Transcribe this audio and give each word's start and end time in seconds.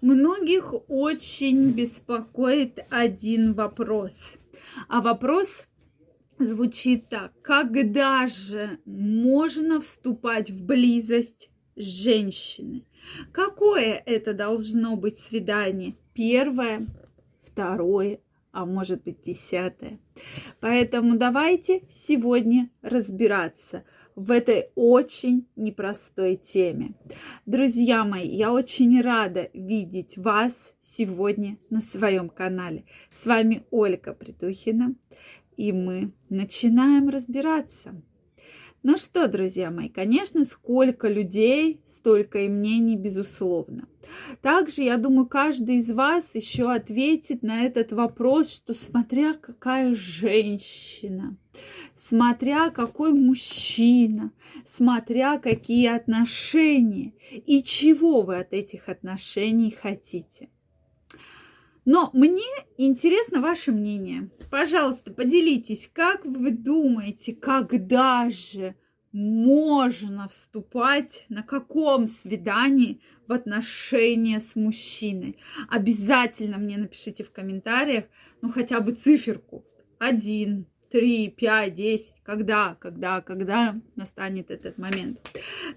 Многих 0.00 0.74
очень 0.88 1.70
беспокоит 1.72 2.84
один 2.90 3.54
вопрос. 3.54 4.36
А 4.88 5.00
вопрос 5.00 5.66
звучит 6.38 7.08
так. 7.08 7.32
Когда 7.42 8.26
же 8.26 8.78
можно 8.84 9.80
вступать 9.80 10.50
в 10.50 10.64
близость 10.64 11.50
с 11.76 11.82
женщиной? 11.82 12.84
Какое 13.32 14.02
это 14.04 14.34
должно 14.34 14.96
быть 14.96 15.18
свидание? 15.18 15.96
Первое, 16.12 16.82
второе, 17.42 18.20
а 18.52 18.66
может 18.66 19.02
быть 19.02 19.22
десятое. 19.24 19.98
Поэтому 20.60 21.16
давайте 21.16 21.82
сегодня 21.90 22.70
разбираться– 22.82 23.84
в 24.16 24.30
этой 24.30 24.70
очень 24.74 25.46
непростой 25.56 26.36
теме. 26.36 26.94
Друзья 27.44 28.02
мои, 28.04 28.26
я 28.26 28.50
очень 28.50 29.00
рада 29.02 29.50
видеть 29.52 30.16
вас 30.16 30.74
сегодня 30.82 31.58
на 31.68 31.82
своем 31.82 32.30
канале. 32.30 32.86
С 33.12 33.26
вами 33.26 33.66
Ольга 33.70 34.14
Притухина, 34.14 34.94
и 35.56 35.70
мы 35.70 36.12
начинаем 36.30 37.10
разбираться. 37.10 38.02
Ну 38.82 38.96
что, 38.98 39.26
друзья 39.28 39.70
мои, 39.70 39.88
конечно, 39.88 40.44
сколько 40.44 41.08
людей, 41.08 41.82
столько 41.86 42.38
и 42.38 42.48
мнений, 42.48 42.96
безусловно. 42.96 43.88
Также, 44.40 44.82
я 44.82 44.96
думаю, 44.96 45.26
каждый 45.26 45.78
из 45.78 45.90
вас 45.90 46.30
еще 46.34 46.72
ответит 46.72 47.42
на 47.42 47.64
этот 47.64 47.92
вопрос, 47.92 48.54
что 48.54 48.74
смотря 48.74 49.34
какая 49.34 49.94
женщина, 49.94 51.36
смотря 51.94 52.70
какой 52.70 53.12
мужчина, 53.12 54.32
смотря 54.64 55.38
какие 55.38 55.88
отношения 55.88 57.14
и 57.30 57.62
чего 57.62 58.22
вы 58.22 58.38
от 58.38 58.52
этих 58.52 58.88
отношений 58.88 59.70
хотите. 59.70 60.48
Но 61.84 62.10
мне 62.12 62.42
интересно 62.76 63.40
ваше 63.40 63.70
мнение. 63.70 64.30
Пожалуйста, 64.50 65.12
поделитесь, 65.12 65.88
как 65.92 66.24
вы 66.24 66.50
думаете, 66.50 67.32
когда 67.32 68.28
же 68.28 68.74
можно 69.12 70.28
вступать, 70.28 71.24
на 71.28 71.42
каком 71.42 72.06
свидании 72.06 73.00
в 73.26 73.32
отношения 73.32 74.40
с 74.40 74.56
мужчиной. 74.56 75.38
Обязательно 75.70 76.58
мне 76.58 76.76
напишите 76.76 77.24
в 77.24 77.30
комментариях, 77.30 78.04
ну 78.42 78.50
хотя 78.50 78.80
бы 78.80 78.92
циферку. 78.92 79.64
Один, 79.98 80.66
три, 80.90 81.28
пять, 81.28 81.74
десять, 81.74 82.15
когда, 82.26 82.76
когда, 82.80 83.20
когда 83.20 83.80
настанет 83.94 84.50
этот 84.50 84.78
момент. 84.78 85.20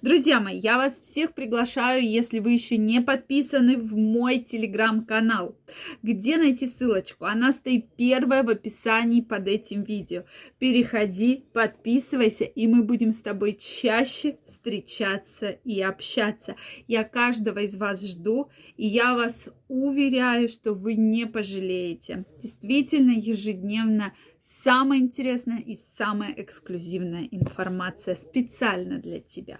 Друзья 0.01 0.39
мои, 0.39 0.57
я 0.57 0.77
вас 0.77 0.99
всех 0.99 1.33
приглашаю, 1.35 2.03
если 2.03 2.39
вы 2.39 2.53
еще 2.53 2.75
не 2.75 3.01
подписаны, 3.01 3.77
в 3.77 3.95
мой 3.95 4.39
телеграм-канал. 4.39 5.55
Где 6.01 6.37
найти 6.37 6.65
ссылочку? 6.65 7.25
Она 7.25 7.51
стоит 7.51 7.93
первая 7.95 8.41
в 8.41 8.49
описании 8.49 9.21
под 9.21 9.47
этим 9.47 9.83
видео. 9.83 10.23
Переходи, 10.57 11.45
подписывайся, 11.53 12.45
и 12.45 12.65
мы 12.65 12.81
будем 12.81 13.11
с 13.11 13.21
тобой 13.21 13.53
чаще 13.53 14.39
встречаться 14.47 15.49
и 15.63 15.79
общаться. 15.81 16.55
Я 16.87 17.03
каждого 17.03 17.59
из 17.59 17.75
вас 17.75 18.03
жду, 18.03 18.49
и 18.75 18.87
я 18.87 19.13
вас 19.13 19.49
уверяю, 19.67 20.49
что 20.49 20.73
вы 20.73 20.95
не 20.95 21.27
пожалеете. 21.27 22.25
Действительно, 22.41 23.11
ежедневно 23.11 24.13
самая 24.41 24.99
интересная 24.99 25.59
и 25.59 25.77
самая 25.97 26.33
эксклюзивная 26.39 27.27
информация 27.31 28.15
специально 28.15 28.99
для 28.99 29.19
тебя. 29.19 29.59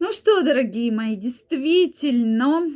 Ну 0.00 0.12
что, 0.12 0.42
дорогие 0.42 0.92
мои, 0.92 1.16
действительно, 1.16 2.70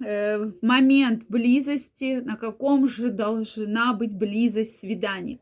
э, 0.00 0.50
момент 0.60 1.24
близости, 1.28 2.20
на 2.20 2.36
каком 2.36 2.88
же 2.88 3.10
должна 3.10 3.92
быть 3.94 4.12
близость 4.12 4.80
свиданий. 4.80 5.40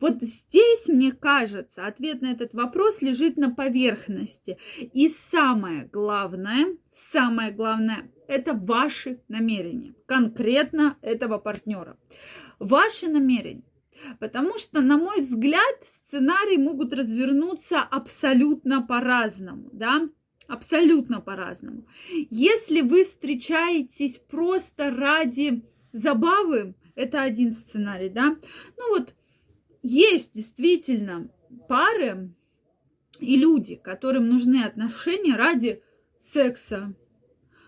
Вот 0.00 0.22
здесь, 0.22 0.88
мне 0.88 1.12
кажется, 1.12 1.86
ответ 1.86 2.22
на 2.22 2.32
этот 2.32 2.52
вопрос 2.54 3.02
лежит 3.02 3.36
на 3.36 3.54
поверхности. 3.54 4.58
И 4.78 5.08
самое 5.08 5.86
главное, 5.86 6.76
самое 6.92 7.52
главное, 7.52 8.10
это 8.28 8.52
ваши 8.52 9.20
намерения, 9.28 9.94
конкретно 10.06 10.98
этого 11.02 11.38
партнера. 11.38 11.96
Ваши 12.58 13.08
намерения. 13.08 13.64
Потому 14.18 14.58
что, 14.58 14.80
на 14.80 14.98
мой 14.98 15.20
взгляд, 15.20 15.74
сценарии 15.88 16.56
могут 16.56 16.92
развернуться 16.92 17.80
абсолютно 17.80 18.82
по-разному, 18.82 19.70
да, 19.72 20.08
абсолютно 20.46 21.20
по-разному. 21.20 21.86
Если 22.30 22.80
вы 22.80 23.04
встречаетесь 23.04 24.20
просто 24.28 24.90
ради 24.90 25.64
забавы, 25.92 26.74
это 26.94 27.22
один 27.22 27.52
сценарий, 27.52 28.08
да. 28.08 28.36
Ну 28.76 28.88
вот, 28.90 29.14
есть 29.82 30.32
действительно 30.34 31.30
пары 31.68 32.30
и 33.20 33.36
люди, 33.36 33.76
которым 33.76 34.28
нужны 34.28 34.62
отношения 34.64 35.36
ради 35.36 35.82
секса, 36.20 36.94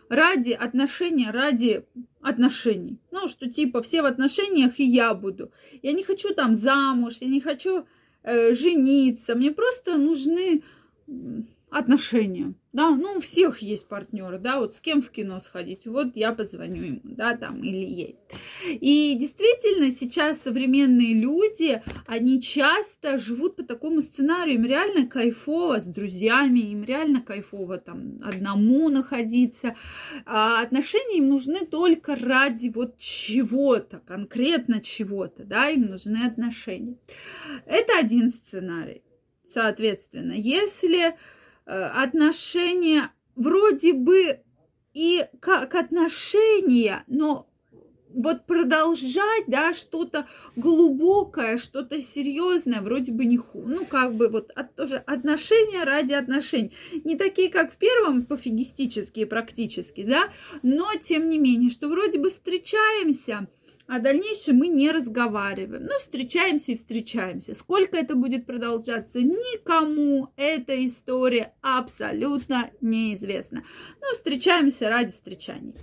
ради 0.08 0.52
отношения, 0.52 1.30
ради 1.30 1.84
отношений. 2.20 2.98
Ну, 3.10 3.28
что 3.28 3.50
типа 3.50 3.82
все 3.82 4.02
в 4.02 4.06
отношениях, 4.06 4.78
и 4.78 4.84
я 4.84 5.14
буду. 5.14 5.50
Я 5.82 5.92
не 5.92 6.02
хочу 6.02 6.34
там 6.34 6.54
замуж, 6.54 7.16
я 7.20 7.28
не 7.28 7.40
хочу 7.40 7.86
э, 8.22 8.54
жениться. 8.54 9.34
Мне 9.34 9.52
просто 9.52 9.96
нужны 9.96 10.62
отношения, 11.78 12.54
да, 12.72 12.90
ну, 12.90 13.14
у 13.16 13.20
всех 13.20 13.58
есть 13.60 13.88
партнеры, 13.88 14.38
да, 14.38 14.58
вот 14.58 14.74
с 14.74 14.80
кем 14.80 15.02
в 15.02 15.10
кино 15.10 15.40
сходить, 15.40 15.86
вот 15.86 16.14
я 16.14 16.32
позвоню 16.32 16.82
ему, 16.82 17.00
да, 17.04 17.36
там, 17.36 17.62
или 17.62 17.76
ей. 17.76 18.16
И 18.64 19.16
действительно, 19.18 19.90
сейчас 19.92 20.40
современные 20.40 21.14
люди, 21.14 21.82
они 22.06 22.40
часто 22.40 23.18
живут 23.18 23.56
по 23.56 23.62
такому 23.62 24.02
сценарию, 24.02 24.56
им 24.56 24.66
реально 24.66 25.06
кайфово 25.06 25.80
с 25.80 25.84
друзьями, 25.84 26.60
им 26.60 26.84
реально 26.84 27.20
кайфово 27.22 27.78
там 27.78 28.20
одному 28.22 28.88
находиться, 28.88 29.76
а 30.24 30.60
отношения 30.60 31.18
им 31.18 31.28
нужны 31.28 31.66
только 31.66 32.16
ради 32.16 32.68
вот 32.68 32.98
чего-то, 32.98 34.00
конкретно 34.06 34.80
чего-то, 34.80 35.44
да, 35.44 35.68
им 35.68 35.86
нужны 35.86 36.18
отношения. 36.26 36.96
Это 37.64 37.98
один 37.98 38.30
сценарий. 38.30 39.02
Соответственно, 39.48 40.32
если 40.32 41.14
отношения 41.66 43.10
вроде 43.34 43.92
бы 43.92 44.40
и 44.94 45.26
как 45.40 45.74
отношения, 45.74 47.04
но 47.06 47.46
вот 48.16 48.46
продолжать, 48.46 49.44
да, 49.46 49.74
что-то 49.74 50.26
глубокое, 50.56 51.58
что-то 51.58 52.00
серьезное, 52.00 52.80
вроде 52.80 53.12
бы 53.12 53.26
не 53.26 53.36
ху, 53.36 53.62
ну, 53.66 53.84
как 53.84 54.14
бы 54.14 54.28
вот 54.28 54.50
от, 54.54 54.74
тоже 54.74 54.96
отношения 55.06 55.84
ради 55.84 56.14
отношений. 56.14 56.72
Не 57.04 57.16
такие, 57.16 57.50
как 57.50 57.72
в 57.72 57.76
первом, 57.76 58.24
пофигистические 58.24 59.26
практически, 59.26 60.02
да, 60.02 60.32
но 60.62 60.92
тем 60.94 61.28
не 61.28 61.38
менее, 61.38 61.68
что 61.68 61.88
вроде 61.88 62.18
бы 62.18 62.30
встречаемся, 62.30 63.48
а 63.88 63.98
дальнейшее 63.98 64.54
мы 64.54 64.68
не 64.68 64.90
разговариваем. 64.90 65.84
Ну, 65.84 65.98
встречаемся 65.98 66.72
и 66.72 66.76
встречаемся. 66.76 67.54
Сколько 67.54 67.96
это 67.96 68.14
будет 68.14 68.46
продолжаться, 68.46 69.20
никому 69.20 70.28
эта 70.36 70.86
история 70.86 71.54
абсолютно 71.60 72.70
неизвестна. 72.80 73.64
Ну, 74.00 74.14
встречаемся 74.14 74.88
ради 74.88 75.12
встречания. 75.12 75.74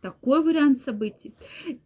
Такой 0.00 0.42
вариант 0.42 0.78
событий. 0.78 1.34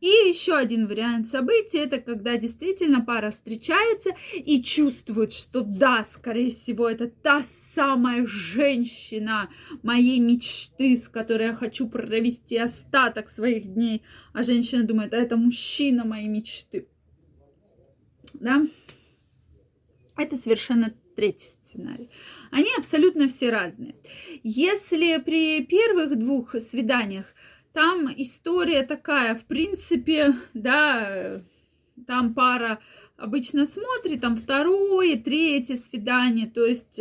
И 0.00 0.06
еще 0.06 0.54
один 0.56 0.86
вариант 0.86 1.28
событий, 1.28 1.78
это 1.78 2.00
когда 2.00 2.36
действительно 2.36 3.00
пара 3.00 3.30
встречается 3.30 4.10
и 4.32 4.62
чувствует, 4.62 5.32
что 5.32 5.62
да, 5.62 6.06
скорее 6.08 6.50
всего, 6.50 6.88
это 6.88 7.08
та 7.08 7.42
самая 7.74 8.24
женщина 8.24 9.50
моей 9.82 10.20
мечты, 10.20 10.96
с 10.96 11.08
которой 11.08 11.48
я 11.48 11.54
хочу 11.54 11.88
провести 11.88 12.56
остаток 12.56 13.30
своих 13.30 13.74
дней. 13.74 14.02
А 14.32 14.44
женщина 14.44 14.84
думает, 14.84 15.12
а 15.12 15.16
это 15.16 15.36
мужчина 15.36 16.04
моей 16.04 16.28
мечты. 16.28 16.86
Да? 18.34 18.64
Это 20.16 20.36
совершенно 20.36 20.94
третий 21.16 21.46
сценарий. 21.46 22.10
Они 22.52 22.68
абсолютно 22.78 23.28
все 23.28 23.50
разные. 23.50 23.96
Если 24.44 25.18
при 25.18 25.64
первых 25.64 26.16
двух 26.16 26.54
свиданиях 26.60 27.34
там 27.74 28.08
история 28.16 28.84
такая, 28.84 29.34
в 29.34 29.44
принципе, 29.44 30.34
да, 30.54 31.42
там 32.06 32.32
пара 32.32 32.78
обычно 33.16 33.66
смотрит, 33.66 34.20
там 34.20 34.36
второе, 34.36 35.16
третье 35.16 35.76
свидание, 35.76 36.46
то 36.46 36.64
есть, 36.64 37.00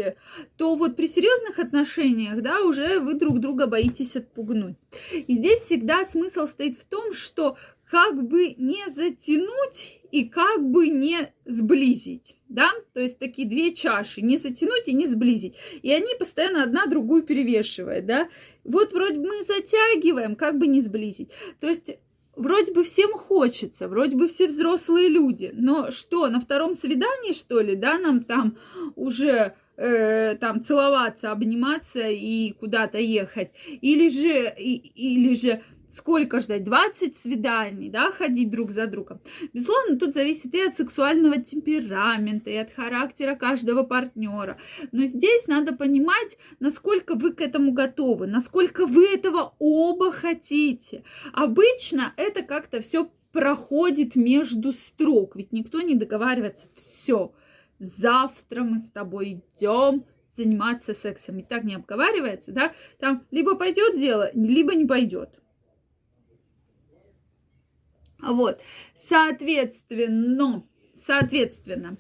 то 0.58 0.76
вот 0.76 0.96
при 0.96 1.08
серьезных 1.08 1.60
отношениях, 1.60 2.42
да, 2.42 2.62
уже 2.62 3.00
вы 3.00 3.14
друг 3.14 3.40
друга 3.40 3.68
боитесь 3.68 4.16
отпугнуть. 4.16 4.76
И 5.12 5.36
здесь 5.36 5.62
всегда 5.62 6.06
смысл 6.06 6.48
стоит 6.48 6.76
в 6.76 6.86
том, 6.86 7.14
что 7.14 7.56
как 7.94 8.24
бы 8.28 8.56
не 8.58 8.92
затянуть 8.92 10.02
и 10.12 10.24
как 10.24 10.68
бы 10.68 10.88
не 10.88 11.32
сблизить, 11.46 12.38
да, 12.50 12.72
то 12.92 13.00
есть 13.00 13.20
такие 13.20 13.48
две 13.48 13.72
чаши, 13.72 14.22
не 14.22 14.40
затянуть 14.40 14.88
и 14.88 14.94
не 14.94 15.06
сблизить, 15.06 15.58
и 15.84 15.92
они 15.92 16.08
постоянно 16.18 16.64
одна 16.64 16.88
другую 16.88 17.22
перевешивают, 17.22 18.08
да, 18.08 18.30
вот 18.64 18.94
вроде 18.94 19.20
мы 19.20 19.44
затягиваем, 19.44 20.36
как 20.36 20.58
бы 20.58 20.66
не 20.66 20.82
сблизить, 20.82 21.30
то 21.60 21.68
есть 21.68 21.92
вроде 22.36 22.74
бы 22.74 22.84
всем 22.84 23.12
хочется, 23.12 23.88
вроде 23.88 24.16
бы 24.16 24.28
все 24.28 24.48
взрослые 24.48 25.08
люди, 25.08 25.52
но 25.54 25.92
что, 25.92 26.28
на 26.30 26.40
втором 26.40 26.74
свидании, 26.74 27.34
что 27.34 27.60
ли, 27.60 27.76
да, 27.76 28.00
нам 28.00 28.24
там 28.24 28.58
уже 28.96 29.54
э, 29.78 30.36
там 30.38 30.64
целоваться, 30.64 31.32
обниматься 31.32 32.10
и 32.10 32.54
куда-то 32.54 32.98
ехать, 32.98 33.52
или 33.68 34.10
же, 34.10 34.52
и, 34.58 34.78
или 34.96 35.36
же 35.36 35.62
сколько 35.94 36.40
ждать? 36.40 36.64
20 36.64 37.16
свиданий, 37.16 37.90
да, 37.90 38.12
ходить 38.12 38.50
друг 38.50 38.72
за 38.72 38.88
другом. 38.88 39.22
Безусловно, 39.54 39.98
тут 39.98 40.14
зависит 40.14 40.54
и 40.56 40.62
от 40.62 40.76
сексуального 40.76 41.38
темперамента, 41.38 42.50
и 42.50 42.56
от 42.56 42.74
характера 42.74 43.36
каждого 43.36 43.84
партнера. 43.84 44.58
Но 44.92 45.06
здесь 45.06 45.48
надо 45.48 45.74
понимать, 45.74 46.38
насколько 46.60 47.16
вы 47.16 47.34
к 47.34 47.42
этому 47.42 47.72
готовы, 47.74 48.28
насколько 48.28 48.86
вы 48.86 49.06
этого 49.06 49.54
оба 49.60 50.12
хотите. 50.12 51.04
Обычно 51.32 52.14
это 52.18 52.42
как-то 52.42 52.82
все 52.82 53.12
проходит 53.32 54.16
между 54.16 54.72
строк, 54.72 55.36
ведь 55.36 55.52
никто 55.52 55.82
не 55.82 55.96
договаривается. 55.96 56.68
Все, 56.76 57.34
завтра 57.80 58.64
мы 58.64 58.80
с 58.80 58.90
тобой 58.90 59.44
идем 59.58 60.06
заниматься 60.32 60.94
сексом. 60.94 61.40
И 61.40 61.44
так 61.44 61.64
не 61.64 61.76
обговаривается, 61.76 62.52
да? 62.52 62.74
Там 63.00 63.24
либо 63.30 63.56
пойдет 63.56 63.96
дело, 63.96 64.32
либо 64.34 64.74
не 64.74 64.86
пойдет. 64.86 65.43
Вот, 68.26 68.62
соответственно, 68.96 70.64
соответственно, 70.96 71.98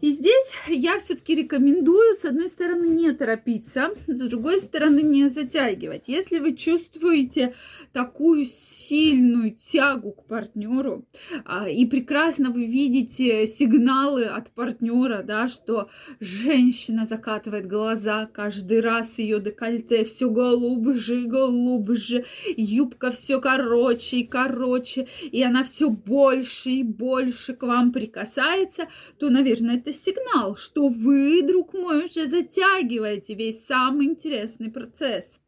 и 0.00 0.12
здесь 0.12 0.52
я 0.68 0.98
все-таки 0.98 1.34
рекомендую, 1.34 2.14
с 2.14 2.24
одной 2.24 2.48
стороны, 2.48 2.86
не 2.86 3.12
торопиться, 3.12 3.90
с 4.06 4.20
другой 4.28 4.58
стороны, 4.60 5.00
не 5.00 5.28
затягивать. 5.28 6.04
Если 6.06 6.38
вы 6.38 6.54
чувствуете 6.54 7.54
такую 7.92 8.44
сильную 8.44 9.52
тягу 9.52 10.12
к 10.12 10.24
партнеру, 10.26 11.04
а, 11.44 11.68
и 11.68 11.84
прекрасно 11.86 12.50
вы 12.50 12.66
видите 12.66 13.46
сигналы 13.46 14.24
от 14.24 14.50
партнера, 14.50 15.22
да, 15.22 15.48
что 15.48 15.90
женщина 16.20 17.04
закатывает 17.04 17.66
глаза, 17.66 18.28
каждый 18.32 18.80
раз 18.80 19.18
ее 19.18 19.40
декольте 19.40 20.04
все 20.04 20.30
глубже 20.30 21.22
и 21.22 21.26
глубже, 21.26 22.24
юбка 22.56 23.10
все 23.10 23.40
короче 23.40 24.18
и 24.18 24.26
короче, 24.26 25.08
и 25.22 25.42
она 25.42 25.64
все 25.64 25.90
больше 25.90 26.70
и 26.70 26.82
больше 26.82 27.54
к 27.54 27.62
вам 27.62 27.92
прикасается, 27.92 28.88
то, 29.18 29.30
наверное, 29.30 29.77
это 29.78 29.92
сигнал, 29.92 30.56
что 30.56 30.88
вы, 30.88 31.42
друг 31.42 31.72
мой, 31.72 32.04
уже 32.04 32.26
затягиваете 32.26 33.34
весь 33.34 33.64
самый 33.64 34.06
интересный 34.06 34.70
процесс. 34.70 35.40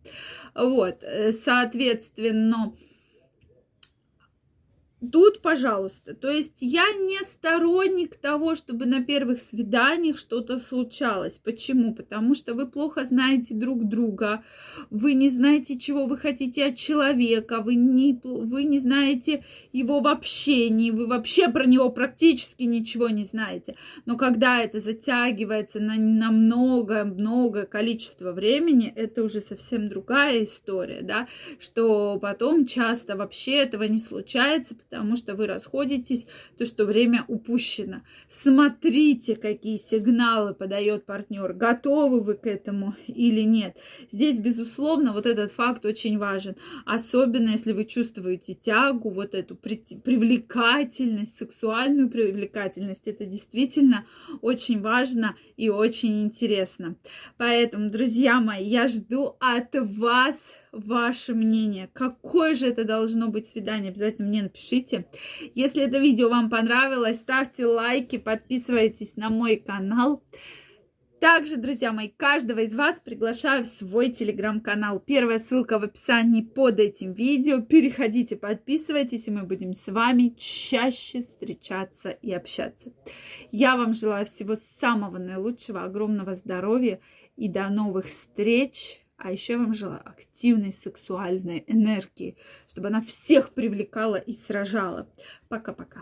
Вот, 0.55 1.03
э, 1.03 1.33
соответственно, 1.33 2.75
Тут, 5.01 5.41
пожалуйста, 5.41 6.15
то 6.15 6.29
есть 6.29 6.59
я 6.61 6.85
не 6.93 7.19
сторонник 7.25 8.17
того, 8.17 8.55
чтобы 8.55 8.85
на 8.85 9.03
первых 9.03 9.41
свиданиях 9.41 10.19
что-то 10.19 10.61
случалось. 10.61 11.41
Почему? 11.43 11.95
Потому 11.95 12.35
что 12.35 12.53
вы 12.53 12.67
плохо 12.67 13.05
знаете 13.05 13.55
друг 13.55 13.89
друга, 13.89 14.45
вы 14.91 15.15
не 15.15 15.31
знаете, 15.31 15.79
чего 15.79 16.05
вы 16.05 16.19
хотите 16.19 16.67
от 16.67 16.77
человека, 16.77 17.63
вы 17.63 17.77
не, 17.77 18.21
вы 18.23 18.65
не 18.65 18.79
знаете 18.79 19.43
его 19.73 20.01
в 20.01 20.07
общении, 20.07 20.91
вы 20.91 21.07
вообще 21.07 21.49
про 21.49 21.65
него 21.65 21.89
практически 21.89 22.65
ничего 22.65 23.09
не 23.09 23.25
знаете. 23.25 23.77
Но 24.05 24.19
когда 24.19 24.61
это 24.61 24.81
затягивается 24.81 25.81
на, 25.81 25.95
на 25.95 26.31
много-много 26.31 27.65
количество 27.65 28.33
времени, 28.33 28.93
это 28.95 29.23
уже 29.23 29.41
совсем 29.41 29.89
другая 29.89 30.45
история, 30.45 31.01
да, 31.01 31.27
что 31.59 32.19
потом 32.21 32.67
часто 32.67 33.17
вообще 33.17 33.55
этого 33.55 33.85
не 33.85 33.99
случается, 33.99 34.75
потому 34.91 35.17
что 35.17 35.35
вы 35.35 35.47
расходитесь, 35.47 36.27
то, 36.59 36.67
что 36.67 36.85
время 36.85 37.25
упущено. 37.29 38.03
Смотрите, 38.29 39.37
какие 39.37 39.77
сигналы 39.77 40.53
подает 40.53 41.07
партнер, 41.07 41.53
готовы 41.53 42.21
вы 42.21 42.35
к 42.35 42.47
этому 42.47 42.97
или 43.07 43.43
нет. 43.43 43.77
Здесь, 44.11 44.41
безусловно, 44.41 45.13
вот 45.13 45.27
этот 45.27 45.53
факт 45.53 45.87
очень 45.87 46.19
важен, 46.19 46.57
особенно 46.85 47.51
если 47.51 47.73
вы 47.73 47.85
чувствуете 47.85 48.55
тягу, 48.55 49.11
вот 49.11 49.35
эту 49.35 49.55
привлекательность, 49.55 51.39
сексуальную 51.39 52.11
привлекательность. 52.11 53.07
Это 53.07 53.25
действительно 53.25 54.05
очень 54.43 54.81
важно 54.81 55.37
и 55.57 55.69
очень 55.69 56.23
интересно. 56.23 56.97
Поэтому, 57.37 57.91
друзья 57.91 58.41
мои, 58.41 58.65
я 58.65 58.89
жду 58.89 59.37
от 59.39 59.69
вас 59.73 60.37
ваше 60.73 61.35
мнение. 61.35 61.89
Какое 61.93 62.55
же 62.55 62.69
это 62.69 62.85
должно 62.85 63.29
быть 63.29 63.47
свидание? 63.47 63.91
Обязательно 63.91 64.29
мне 64.29 64.43
напишите. 64.43 65.07
Если 65.55 65.83
это 65.83 65.99
видео 65.99 66.29
вам 66.29 66.51
понравилось, 66.51 67.17
ставьте 67.17 67.67
лайки, 67.67 68.19
подписывайтесь 68.19 69.17
на 69.17 69.31
мой 69.31 69.57
канал. 69.57 70.23
Также, 71.21 71.59
друзья 71.59 71.93
мои, 71.93 72.09
каждого 72.09 72.61
из 72.61 72.75
вас 72.75 72.99
приглашаю 72.99 73.65
в 73.65 73.67
свой 73.67 74.09
телеграм-канал. 74.09 75.01
Первая 75.01 75.39
ссылка 75.39 75.79
в 75.79 75.83
описании 75.83 76.41
под 76.41 76.81
этим 76.81 77.13
видео. 77.13 77.61
Переходите, 77.61 78.37
подписывайтесь, 78.37 79.29
и 79.29 79.31
мы 79.31 79.43
будем 79.43 79.75
с 79.75 79.93
вами 79.93 80.35
чаще 80.39 81.21
встречаться 81.21 82.09
и 82.09 82.33
общаться. 82.33 82.91
Я 83.53 83.77
вам 83.77 83.93
желаю 83.93 84.25
всего 84.25 84.57
самого 84.57 85.19
наилучшего, 85.19 85.85
огромного 85.85 86.37
здоровья 86.37 87.01
и 87.37 87.49
до 87.49 87.69
новых 87.69 88.07
встреч. 88.07 89.03
А 89.23 89.31
еще 89.31 89.53
я 89.53 89.59
вам 89.59 89.75
желаю 89.75 90.01
активной 90.09 90.73
сексуальной 90.73 91.63
энергии, 91.67 92.39
чтобы 92.67 92.89
она 92.89 93.03
всех 93.03 93.53
привлекала 93.53 94.17
и 94.17 94.33
сражала. 94.33 95.07
Пока-пока. 95.49 96.01